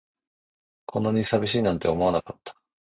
[0.87, 2.59] こんなに寂しいなんて思わなかった